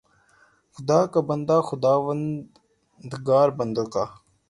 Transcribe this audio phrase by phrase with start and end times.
[0.77, 4.03] خدا کا بندہ، خداوندگار بندوں کا